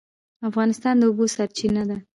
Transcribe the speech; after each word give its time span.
افغانستان 0.49 0.95
د 0.99 1.03
اوبو 1.09 1.25
سرچینه 1.35 1.83
ده 1.89 1.97